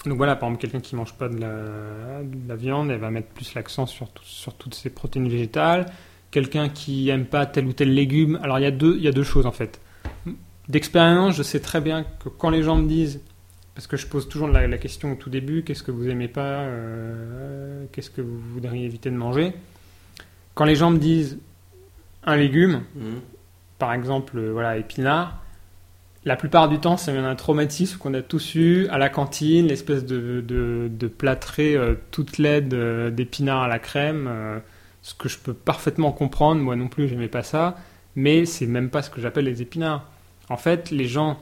[0.04, 3.10] Donc voilà, par exemple, quelqu'un qui mange pas de la, de la, viande, elle va
[3.10, 5.86] mettre plus l'accent sur, sur toutes ces protéines végétales
[6.32, 8.40] quelqu'un qui aime pas tel ou tel légume.
[8.42, 9.80] Alors il y a deux, il y a deux choses en fait.
[10.68, 13.20] D'expérience, je sais très bien que quand les gens me disent,
[13.74, 16.62] parce que je pose toujours la, question au tout début, qu'est-ce que vous aimez pas,
[16.62, 19.52] euh, qu'est-ce que vous voudriez éviter de manger.
[20.54, 21.38] Quand les gens me disent
[22.24, 23.20] un légume, mhm.
[23.78, 25.42] par exemple, euh, voilà, épinard,
[26.24, 30.04] la plupart du temps, vient d'un traumatisme qu'on a tous eu à la cantine, l'espèce
[30.04, 30.90] de, de,
[31.58, 32.74] euh, toute laide
[33.14, 34.28] d'épinards à la crème
[35.02, 37.76] ce que je peux parfaitement comprendre, moi non plus j'aimais pas ça,
[38.14, 40.08] mais c'est même pas ce que j'appelle les épinards.
[40.48, 41.38] En fait, les gens,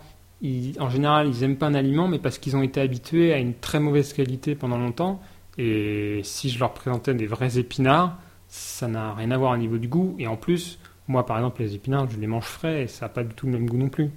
[0.78, 3.54] en général, ils aiment pas un aliment, mais parce qu'ils ont été habitués à une
[3.54, 5.20] très mauvaise qualité pendant longtemps,
[5.58, 9.76] et si je leur présentais des vrais épinards, ça n'a rien à voir au niveau
[9.76, 12.86] du goût, et en plus, moi par exemple, les épinards, je les mange frais, et
[12.86, 14.10] ça n'a pas du tout le même goût non plus.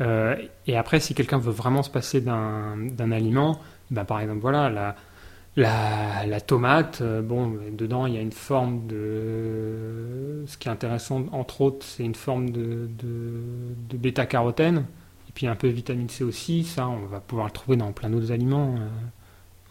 [0.00, 4.70] Euh, et après, si quelqu'un veut vraiment se passer d'un aliment, ben, par exemple, voilà,
[5.56, 10.42] la, la, tomate, euh, bon, dedans il y a une forme de.
[10.46, 14.84] Ce qui est intéressant, entre autres, c'est une forme de, de, bêta-carotène,
[15.28, 16.64] et puis un peu de vitamine C aussi.
[16.64, 18.74] Ça, on va pouvoir le trouver dans plein d'autres aliments.
[18.76, 18.88] Euh,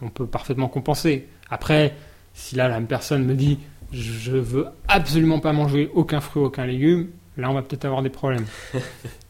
[0.01, 1.27] on peut parfaitement compenser.
[1.49, 1.95] Après,
[2.33, 3.59] si là la même personne me dit
[3.91, 8.09] je veux absolument pas manger aucun fruit, aucun légume, là on va peut-être avoir des
[8.09, 8.45] problèmes.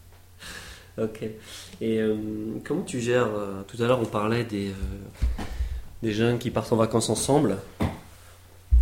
[0.98, 1.24] ok.
[1.82, 2.16] Et euh,
[2.64, 3.30] comment tu gères
[3.68, 4.72] Tout à l'heure on parlait des
[6.04, 7.58] des jeunes qui partent en vacances ensemble.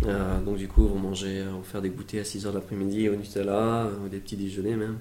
[0.06, 3.14] Euh, donc du coup, vont manger, vont faire des goûters à 6h de l'après-midi au
[3.14, 4.98] Nutella, des petits déjeuners même.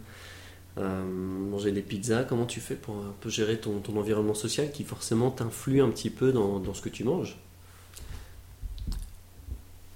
[0.78, 4.72] Euh, manger des pizzas, comment tu fais pour un peu gérer ton, ton environnement social
[4.72, 7.38] qui forcément t'influe un petit peu dans, dans, ce que tu manges?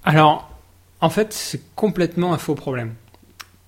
[0.03, 0.51] Alors,
[0.99, 2.95] en fait, c'est complètement un faux problème.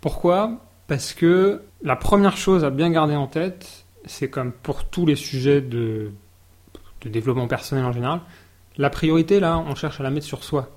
[0.02, 0.60] Pourquoi?
[0.88, 5.16] Parce que la première chose à bien garder en tête, c'est comme pour tous les
[5.16, 6.12] sujets de,
[7.06, 8.20] développement personnel en général,
[8.78, 10.70] la priorité, là, on cherche à la mettre sur soi.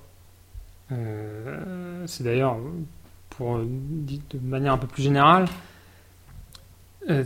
[0.91, 2.57] Euh, c'est d'ailleurs,
[3.29, 5.45] pour dire de manière un peu plus générale,
[7.09, 7.25] euh,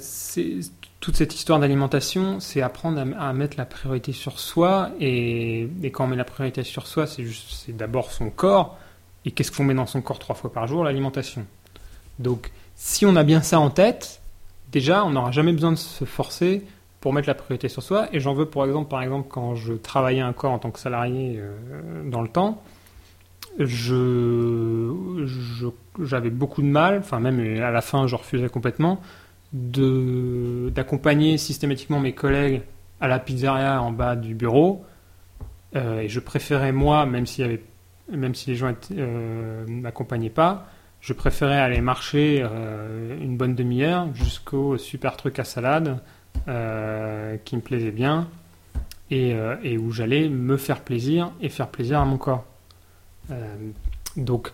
[0.99, 4.91] toute cette histoire d'alimentation, c'est apprendre à, mettre la priorité sur soi.
[4.99, 8.77] Et, quand on met la priorité sur soi, c'est, c'est d'abord son corps.
[9.25, 10.83] Et qu'est-ce qu'on met dans son corps trois fois par jour?
[10.83, 11.45] L'alimentation.
[12.19, 14.21] Donc, si on a bien ça en tête,
[14.71, 16.63] déjà, on n'aura jamais besoin de se forcer
[17.01, 18.07] pour mettre la priorité sur soi.
[18.13, 21.37] Et j'en veux pour exemple, par exemple, quand je travaillais encore en tant que salarié
[21.37, 22.61] euh, dans le temps,
[25.99, 28.99] j'avais beaucoup de mal, enfin même à la fin je refusais complètement,
[29.53, 32.63] d'accompagner systématiquement mes collègues
[32.99, 34.83] à la pizzeria en bas du bureau.
[35.75, 40.67] Euh, et je préférais moi, même, si les gens euh, m'accompagnaient pas,
[41.05, 42.43] je préférais aller marcher
[43.21, 45.99] une bonne demi-heure jusqu'au super truc à salade
[46.47, 48.27] euh, qui me plaisait bien
[49.11, 52.45] euh, et, où j'allais me faire plaisir et faire plaisir à mon corps.
[53.31, 53.55] Euh,
[54.15, 54.51] donc,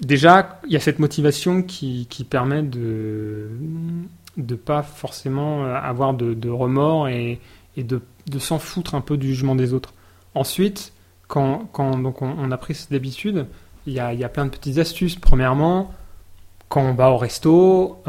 [0.00, 3.50] déjà, il y a cette motivation qui, permet de
[4.36, 7.40] ne pas forcément avoir de, remords et,
[7.76, 8.00] de,
[8.38, 9.94] s'en foutre un peu du jugement des autres.
[10.34, 10.92] Ensuite,
[11.26, 13.46] quand, on, a pris cette habitude,
[13.86, 15.16] il y a, y a, plein de petites astuces.
[15.16, 15.92] Premièrement,
[16.68, 18.02] quand on va au resto,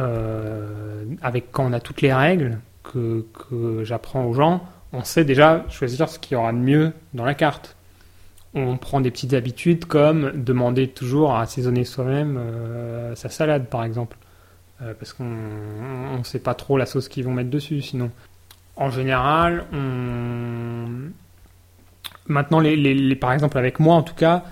[1.22, 2.60] avec quand on a toutes les règles,
[2.92, 7.26] que, j'apprends aux gens, on sait déjà choisir ce qu'il y aura de mieux dans
[7.26, 7.76] la carte.
[8.56, 13.84] On prend des petites habitudes comme demander toujours à assaisonner soi-même euh, sa salade, par
[13.84, 14.18] exemple.
[14.82, 18.10] Euh, parce qu'on ne sait pas trop la sauce qu'ils vont mettre dessus, sinon.
[18.76, 19.66] En général,
[22.26, 24.46] maintenant, les, par exemple, avec moi en tout cas,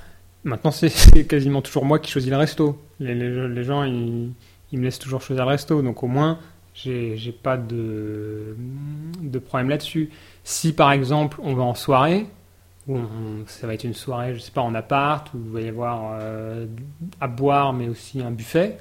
[0.47, 2.81] maintenant c'est quasiment toujours moi qui choisis le resto.
[2.99, 4.33] Les, gens, ils,
[4.71, 5.81] me laissent toujours choisir le resto.
[5.81, 6.39] Donc au moins,
[6.73, 8.55] j'ai pas de,
[9.21, 10.09] de problème là-dessus.
[10.43, 12.25] Si par exemple on va en soirée,
[12.87, 12.97] ou
[13.47, 16.17] ça va être une soirée, je sais pas, en appart, où il va y avoir
[16.21, 16.65] euh,
[17.19, 18.77] à boire mais aussi un buffet,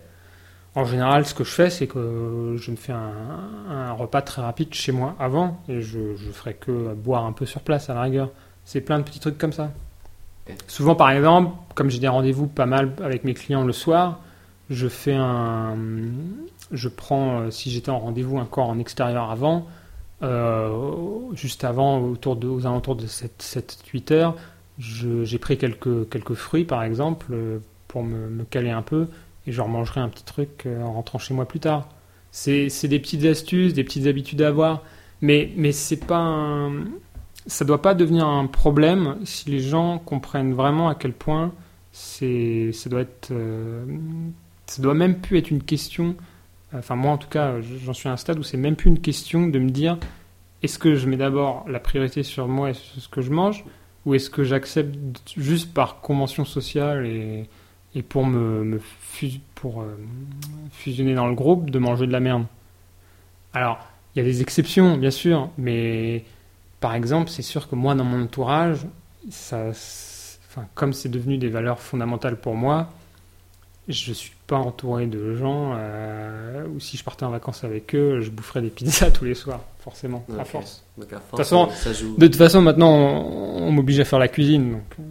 [0.76, 4.74] En général, ce que je fais, c'est que je me fais un, repas très rapide
[4.74, 8.02] chez moi avant et je, je ferai que boire un peu sur place à la
[8.02, 8.30] rigueur.
[8.64, 9.72] C'est plein de petits trucs comme ça.
[10.66, 14.20] Souvent, par exemple, comme j'ai des rendez-vous pas mal avec mes clients le soir,
[14.70, 15.76] je fais un.
[16.72, 19.66] Je prends, euh, si j'étais en rendez-vous encore en extérieur avant,
[20.22, 20.70] euh,
[21.34, 24.36] juste avant, autour de, aux alentours de 7-8 heures,
[24.78, 29.06] j'ai pris quelques, quelques fruits, par exemple, euh, pour me, me, caler un peu,
[29.46, 31.88] et je remangerai un petit truc en rentrant chez moi plus tard.
[32.32, 34.82] C'est des petites astuces, des petites habitudes à avoir,
[35.22, 36.84] mais, mais c'est pas un
[37.46, 41.52] ça doit pas devenir un problème si les gens comprennent vraiment à quel point
[41.92, 42.26] ça
[42.90, 43.84] doit être, euh,
[44.66, 46.16] ça doit même plus être une question.
[46.74, 47.54] Enfin moi en tout cas,
[47.84, 49.98] j'en suis à un stade où c'est même plus une question de me dire
[50.62, 53.64] est-ce que je mets d'abord la priorité sur moi et sur ce que je mange,
[54.04, 54.96] ou est-ce que j'accepte
[55.36, 57.48] juste par convention sociale et,
[57.94, 58.80] et pour me, me
[59.54, 59.96] pour euh,
[60.72, 62.44] fusionner dans le groupe de manger de la merde?
[63.54, 63.78] Alors
[64.14, 66.24] il y a des exceptions bien sûr, mais
[66.86, 68.86] par exemple, c'est sûr que moi, dans mon entourage,
[69.28, 72.90] ça, enfin, comme c'est devenu des valeurs fondamentales pour moi,
[73.88, 77.92] je ne suis pas entouré de gens euh, ou si je partais en vacances avec
[77.96, 80.84] eux, je boufferais des pizzas tous les soirs, forcément, à force.
[80.96, 81.68] de, toute façon,
[82.18, 84.74] de toute façon, maintenant, on, m'oblige à faire la cuisine.
[84.74, 85.08] Donc...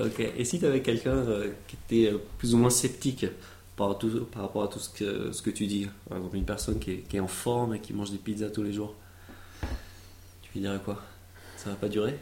[0.00, 0.06] Euh.
[0.06, 0.28] ok.
[0.36, 3.26] Et si tu avais quelqu'un euh, qui était plus ou moins sceptique
[3.76, 3.96] par,
[4.34, 7.04] rapport à tout ce que, ce que tu dis, par exemple une personne qui est,
[7.08, 8.96] qui est en forme et qui mange des pizzas tous les jours,
[10.56, 10.96] tu dirais quoi?
[11.56, 12.18] Ça va pas durer?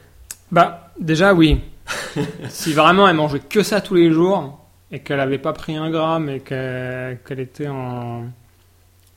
[0.50, 1.60] Bah, déjà, oui.
[2.48, 4.58] si vraiment elle mangeait que ça tous les jours
[4.90, 8.24] et qu'elle n'avait pas pris un gramme et qu'elle était en,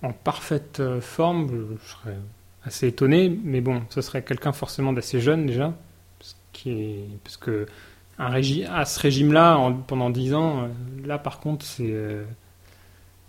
[0.04, 2.18] en parfaite forme, je, serais
[2.64, 3.36] assez étonné.
[3.44, 5.74] Mais bon, ce serait quelqu'un forcément d'assez jeune déjà.
[6.20, 7.66] Parce, qui parce que
[8.20, 8.32] un
[8.72, 10.68] à ce régime-là, pendant 10 ans, euh,
[11.08, 11.90] là par contre, c'est.
[11.90, 12.24] Euh,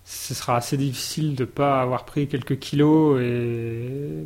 [0.05, 4.25] ce sera assez difficile de ne pas avoir pris quelques kilos et,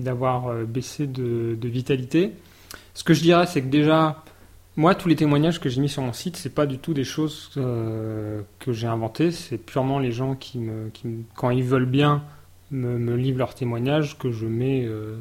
[0.00, 2.32] d'avoir euh, baissé de, vitalité.
[2.94, 4.22] Ce que je dirais, c'est que déjà,
[4.76, 7.04] moi, tous les témoignages que j'ai mis sur mon site, c'est pas du tout des
[7.04, 9.30] choses euh, que j'ai inventées.
[9.30, 12.22] C'est purement les gens qui me, qui quand ils veulent bien,
[12.70, 15.16] me, livrent leurs témoignages que je mets, euh,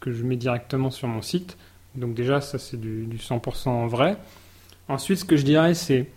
[0.00, 1.56] que je mets directement sur mon site.
[1.94, 4.16] Donc déjà, ça c'est du, du 100% vrai.
[4.88, 6.08] Ensuite, ce que je dirais, c'est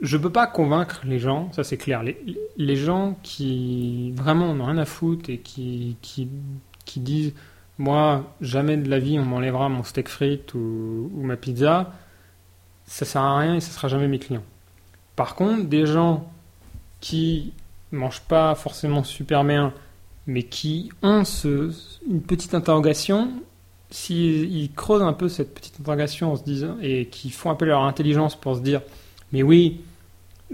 [0.00, 2.02] je peux pas convaincre les gens, ça c'est clair.
[2.56, 5.96] Les, gens qui vraiment n'ont rien à foutre et qui,
[6.84, 7.32] qui, disent
[7.78, 11.92] Moi, jamais de la vie on m'enlèvera mon steak frites ou, ma pizza,
[12.86, 14.44] ça sert à rien et ce sera jamais mes clients.
[15.16, 16.30] Par contre, des gens
[17.00, 17.52] qui
[17.92, 19.72] mangent pas forcément super bien,
[20.26, 21.22] mais qui ont
[22.08, 23.30] une petite interrogation,
[23.90, 27.72] s'ils creusent un peu cette petite interrogation en se disant, et qui font appel à
[27.72, 28.80] leur intelligence pour se dire
[29.34, 29.80] mais oui,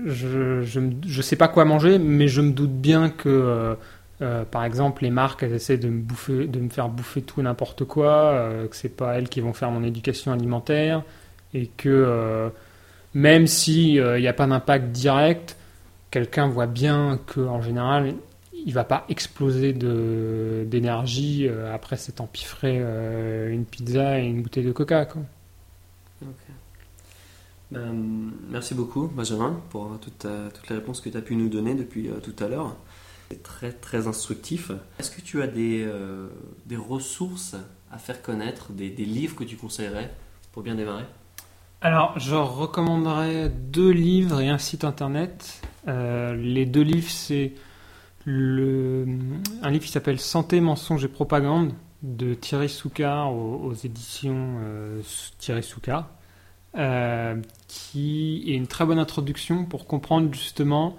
[0.02, 3.74] je, je, sais pas quoi manger, mais je me doute bien que, euh,
[4.22, 7.40] euh, par exemple, les marques, elles essaient de me, bouffer, de me faire bouffer tout
[7.42, 11.02] n'importe quoi, euh, que c'est pas elles qui vont faire mon éducation alimentaire,
[11.54, 12.50] et que
[13.14, 15.56] même s'il n'y a pas d'impact direct,
[16.10, 18.14] quelqu'un voit bien qu'en général,
[18.66, 22.76] il va pas exploser d'énergie après s'être empiffré
[23.50, 25.08] une pizza et une bouteille de coca.
[27.70, 30.26] Ben, merci beaucoup, Benjamin, pour toutes,
[30.68, 32.74] les réponses que tu as pu nous donner depuis euh, tout à l'heure.
[33.30, 34.70] C'est très, très instructif.
[34.98, 36.28] Est-ce que tu as des, euh,
[36.66, 37.56] des ressources
[37.92, 40.12] à faire connaître, des, des, livres que tu conseillerais
[40.52, 41.04] pour bien démarrer?
[41.80, 45.62] Alors, je recommanderais deux livres et un site internet.
[45.88, 47.52] Euh, les deux livres, c'est
[48.26, 54.58] un livre qui s'appelle Santé, mensonges et propagande de Thierry Soucard aux, éditions
[55.38, 56.08] Thierry Soucard
[56.78, 60.96] euh, qui est une très bonne introduction pour comprendre justement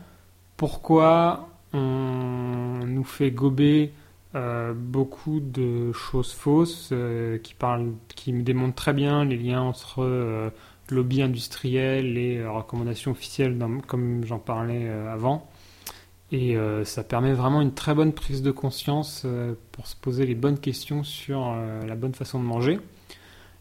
[0.58, 3.92] pourquoi on nous fait gober
[4.36, 10.52] euh, beaucoup de choses fausses euh, qui, parlent, qui démontrent très bien les liens entre
[10.90, 13.58] lobby industriel et recommandations officielles,
[13.88, 15.48] comme j'en parlais avant.
[16.34, 19.26] Et ça permet vraiment une très bonne prise de conscience
[19.72, 21.56] pour se poser les bonnes questions sur
[21.86, 22.80] la bonne façon de manger.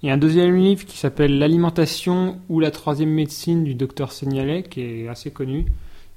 [0.02, 4.12] Il y a un deuxième livre qui s'appelle L'alimentation ou la troisième médecine du docteur
[4.12, 5.66] Seignalais, qui est assez connu,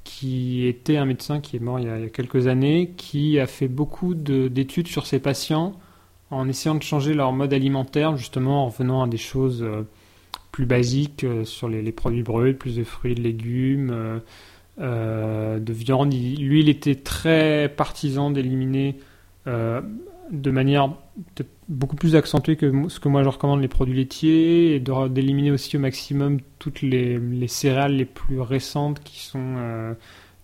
[0.04, 3.68] qui était un médecin qui est mort il y a, quelques années, qui a fait
[3.68, 5.74] beaucoup d'études sur ses patients
[6.30, 9.84] en essayant de changer leur mode alimentaire, justement en revenant à des choses euh,
[10.52, 14.22] plus basiques euh, sur les, produits bruts, plus de fruits, de légumes,
[14.80, 16.14] euh, de viande.
[16.14, 18.98] lui, il était très partisan d'éliminer
[20.32, 20.94] de manière
[21.68, 25.78] beaucoup plus accentuée que ce que moi je recommande les produits laitiers et d'éliminer aussi
[25.78, 29.94] au maximum toutes les, céréales les plus récentes qui sont euh,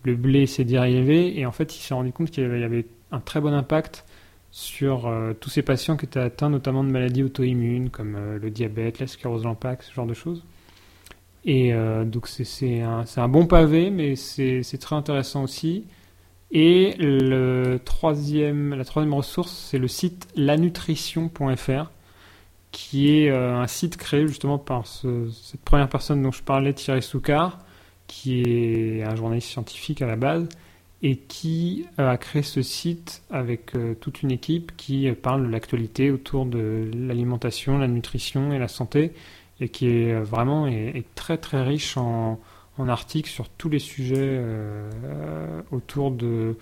[0.03, 1.39] le blé et ses dérivés.
[1.39, 4.05] Et en fait, il s'est rendu compte qu'il y avait un très bon impact
[4.51, 8.49] sur euh, tous ces patients qui étaient atteints notamment de maladies auto-immunes comme euh, le
[8.49, 10.43] diabète, la sclérose Lampac, ce genre de choses.
[11.45, 11.73] Et
[12.05, 15.85] donc c'est un, un, bon pavé, mais c'est très intéressant aussi.
[16.51, 16.95] Et
[17.85, 21.91] troisième, la troisième ressource, c'est le site lanutrition.fr,
[22.71, 27.01] qui est euh, un site créé justement par cette première personne dont je parlais, Thierry
[27.01, 27.59] Soukar,
[28.07, 30.47] qui est un journaliste scientifique à la base,
[31.01, 35.51] et qui euh, a créé ce site avec euh, toute une équipe qui parle de
[35.51, 39.13] l'actualité autour de l'alimentation, la nutrition et la santé,
[39.61, 42.39] et qui est vraiment est très très riche en,
[42.79, 46.55] en article sur tous les sujets euh, autour de,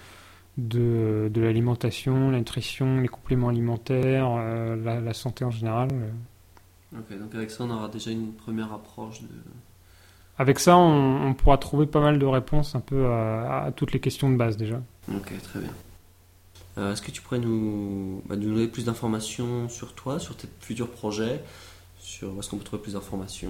[0.57, 5.89] de, l'alimentation, la nutrition, les compléments alimentaires, euh, la, santé en général.
[6.93, 9.27] Ok, donc avec ça, on aura déjà une première approche de.
[10.39, 14.29] Avec ça, on, pourra trouver pas mal de réponses un peu à, toutes les questions
[14.29, 14.81] de base déjà.
[15.11, 15.71] Ok, très bien.
[16.77, 20.47] Euh, est-ce que tu pourrais nous, bah, nous donner plus d'informations sur toi, sur tes
[20.59, 21.41] futurs projets
[22.07, 23.49] sur où est-ce qu'on peut trouver plus d'informations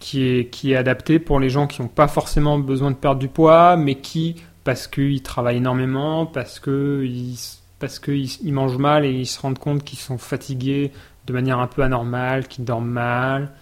[0.02, 3.20] qui est, qui est adapté pour les gens qui n'ont pas forcément besoin de perdre
[3.20, 4.34] du poids, mais qui,
[4.64, 7.36] parce qu'ils travaillent énormément, parce qu'ils
[7.78, 10.92] parce qu'ils mangent mal et ils se rendent compte qu'ils sont fatigués
[11.26, 13.52] de manière un peu anormale, qu'ils dorment mal,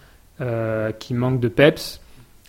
[0.40, 2.00] euh, qu'ils manquent de peps.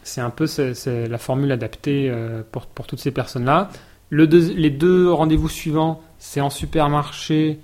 [0.04, 3.70] C'est un peu c'est, la formule adaptée euh, pour, pour toutes ces personnes-là.
[4.10, 7.60] Le les deux rendez-vous suivants, c'est en supermarché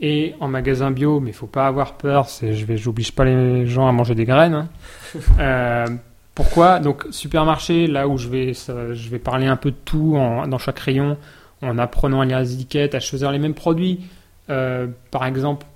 [0.00, 3.24] et en magasin bio, mais il faut pas avoir peur, c'est, je vais, j'oblige pas
[3.24, 4.54] les gens à manger des graines.
[4.54, 4.68] Hein.
[5.40, 5.86] Euh,
[6.34, 6.78] pourquoi?
[6.78, 10.78] Donc supermarché, là où je vais, je vais parler un peu de tout dans chaque
[10.78, 11.16] rayon,
[11.62, 14.06] en apprenant à lire les étiquettes, à choisir les mêmes produits.
[14.50, 15.66] Euh, par exemple,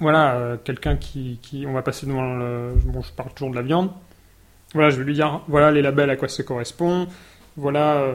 [0.00, 3.56] voilà, euh, quelqu'un qui, qui, on va passer devant le, bon, je parle toujours de
[3.56, 3.90] la viande.
[4.72, 7.06] Voilà, je vais lui dire, voilà les labels à quoi ça correspond.
[7.56, 8.14] Voilà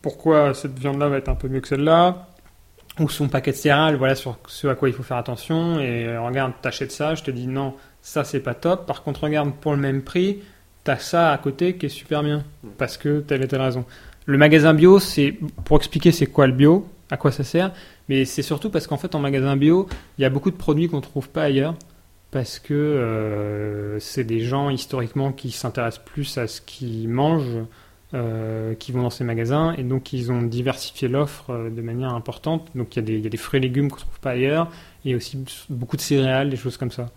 [0.00, 2.28] pourquoi cette viande-là va être un peu mieux que celle-là
[2.98, 5.80] ou son paquet de céréales, voilà sur ce à quoi il faut faire attention.
[5.80, 8.86] Et euh, regarde, t'achètes ça, je te dis non, ça c'est pas top.
[8.86, 10.40] Par contre, regarde, pour le même prix,
[10.84, 12.44] t'as ça à côté qui est super bien.
[12.78, 13.84] Parce que telle et telle raison.
[14.26, 15.34] Le magasin bio, c'est
[15.64, 17.72] pour expliquer c'est quoi le bio, à quoi ça sert.
[18.08, 19.88] Mais c'est surtout parce qu'en fait, en magasin bio,
[20.18, 21.74] il y a beaucoup de produits qu'on trouve pas ailleurs.
[22.30, 27.58] Parce que euh, c'est des gens historiquement qui s'intéressent plus à ce qu'ils mangent
[28.14, 32.12] euh, qui vont dans ces magasins et donc ils ont diversifié l'offre euh, de manière
[32.12, 32.68] importante.
[32.74, 34.70] Donc il y, a des, il fruits et légumes qu'on ne trouve pas ailleurs,
[35.06, 37.08] a aussi beaucoup de céréales, des choses comme ça.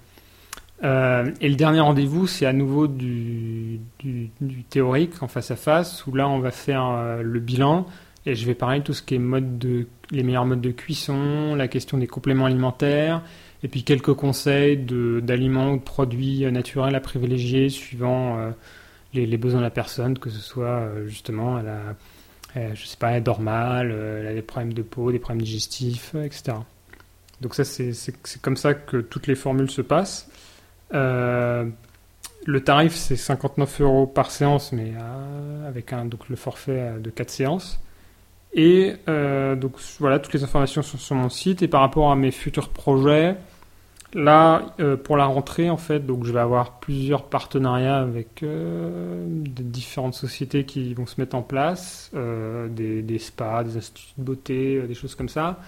[0.85, 4.29] Euh, et le dernier rendez-vous, c'est à nouveau du, du,
[4.69, 7.87] théorique en face à face, où là on va faire le bilan
[8.25, 10.71] et je vais parler de tout ce qui est mode de, les meilleurs modes de
[10.71, 13.21] cuisson, la question des compléments alimentaires,
[13.63, 18.53] et puis quelques conseils d'aliments ou de produits naturels à privilégier suivant
[19.15, 23.11] les, besoins de la personne, que ce soit euh, justement, elle a, je sais pas,
[23.11, 26.57] elle dort mal, euh, elle a des problèmes de peau, des problèmes digestifs, euh, etc.
[27.41, 27.91] Donc ça, c'est
[28.41, 30.29] comme ça que toutes les formules se passent.
[30.91, 34.93] le tarif, c'est 59 euros par séance, mais
[35.67, 37.79] avec un, donc le forfait de 4 séances.
[38.53, 41.61] Et donc voilà, toutes les informations sont sur mon site.
[41.61, 43.35] Et par rapport à mes futurs projets,
[44.15, 49.25] Là, euh, pour la rentrée, en fait, donc je vais avoir plusieurs partenariats avec euh,
[49.45, 54.81] différentes sociétés qui vont se mettre en place, euh, des, spas, des instituts de beauté,
[54.87, 55.59] des choses comme ça.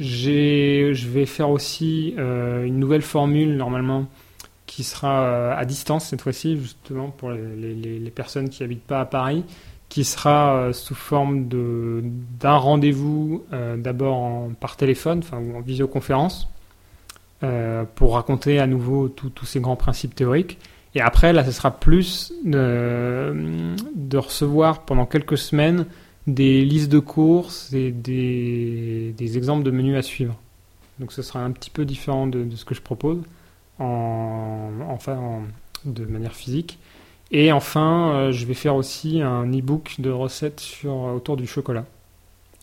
[0.00, 4.06] Je vais faire aussi une nouvelle formule normalement
[4.66, 9.06] qui sera à distance cette fois-ci, justement pour les, les- personnes qui habitent pas à
[9.06, 9.44] Paris,
[9.88, 13.44] qui sera sous forme d'un rendez-vous
[13.78, 16.48] d'abord par téléphone, enfin ou en visioconférence,
[17.42, 20.58] euh, pour raconter à nouveau tous ces grands principes théoriques.
[20.94, 25.86] Et après, là, ce sera plus de, de recevoir pendant quelques semaines
[26.26, 30.34] des listes de courses et des, des exemples de menus à suivre.
[30.98, 33.18] Donc ce sera un petit peu différent de, de ce que je propose,
[33.78, 35.42] en, enfin en-
[35.84, 36.78] de manière physique.
[37.30, 41.84] Et enfin, euh, je vais faire aussi un e-book de recettes sur, autour du chocolat,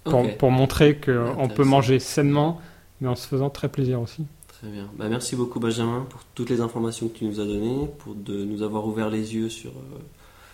[0.04, 2.60] pour, Ok, pour montrer qu'on peut manger sainement,
[3.02, 4.26] mais en se faisant très plaisir aussi.
[4.64, 4.90] Très bien.
[4.98, 8.46] Bah, merci beaucoup Benjamin pour toutes les informations que tu nous as données, pour de
[8.46, 10.00] nous avoir ouvert les yeux sur, euh,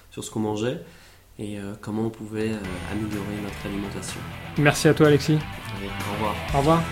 [0.10, 0.80] sur ce qu'on mangeait
[1.38, 4.20] et euh, comment on pouvait euh, améliorer notre alimentation.
[4.58, 5.38] Merci à toi Alexis.
[5.78, 6.36] Allez, au revoir.
[6.56, 6.84] Au revoir.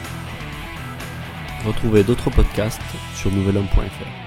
[1.65, 2.81] Retrouvez d'autres podcasts
[3.15, 4.26] sur nouvelhomme.fr.